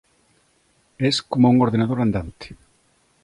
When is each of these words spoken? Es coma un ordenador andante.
Es 1.09 1.21
coma 1.33 1.53
un 1.55 1.61
ordenador 1.67 1.99
andante. 2.07 2.55